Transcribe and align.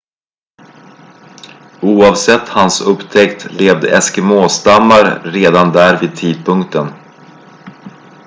oavsett 1.81 2.49
hans 2.49 2.81
upptäckt 2.81 3.51
levde 3.51 3.89
eskimå-stammar 3.97 5.21
redan 5.25 5.71
där 5.71 5.99
vid 5.99 6.15
tidpunkten 6.15 6.87